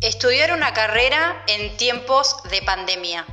[0.00, 3.26] Estudiar una carrera en tiempos de pandemia.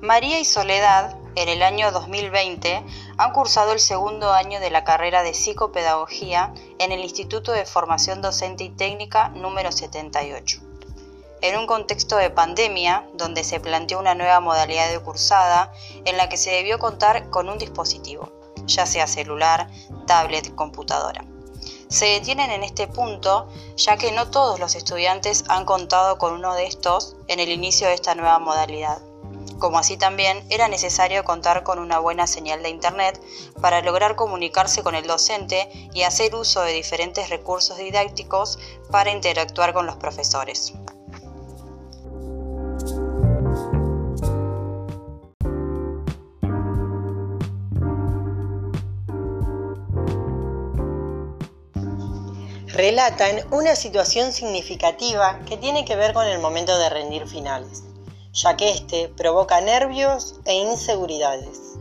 [0.00, 2.84] María y Soledad, en el año 2020,
[3.16, 8.22] han cursado el segundo año de la carrera de psicopedagogía en el Instituto de Formación
[8.22, 10.71] Docente y Técnica número 78.
[11.42, 15.72] En un contexto de pandemia, donde se planteó una nueva modalidad de cursada
[16.04, 18.32] en la que se debió contar con un dispositivo,
[18.64, 19.68] ya sea celular,
[20.06, 21.24] tablet, computadora.
[21.88, 26.54] Se detienen en este punto ya que no todos los estudiantes han contado con uno
[26.54, 29.02] de estos en el inicio de esta nueva modalidad
[29.62, 33.22] como así también era necesario contar con una buena señal de Internet
[33.60, 38.58] para lograr comunicarse con el docente y hacer uso de diferentes recursos didácticos
[38.90, 40.72] para interactuar con los profesores.
[52.72, 57.82] Relatan una situación significativa que tiene que ver con el momento de rendir finales
[58.32, 61.74] ya que éste provoca nervios e inseguridades.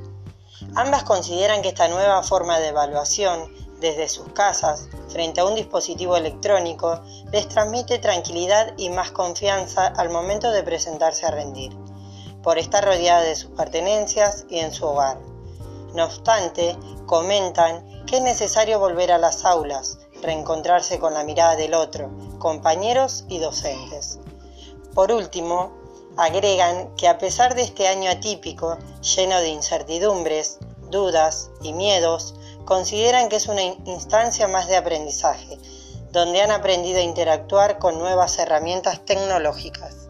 [0.76, 6.16] Ambas consideran que esta nueva forma de evaluación desde sus casas frente a un dispositivo
[6.16, 11.76] electrónico les transmite tranquilidad y más confianza al momento de presentarse a rendir,
[12.44, 15.20] por estar rodeada de sus pertenencias y en su hogar.
[15.96, 21.74] No obstante, comentan que es necesario volver a las aulas, reencontrarse con la mirada del
[21.74, 24.20] otro, compañeros y docentes.
[24.94, 25.72] Por último,
[26.18, 28.78] Agregan que a pesar de este año atípico,
[29.16, 35.58] lleno de incertidumbres, dudas y miedos, consideran que es una instancia más de aprendizaje,
[36.12, 40.01] donde han aprendido a interactuar con nuevas herramientas tecnológicas.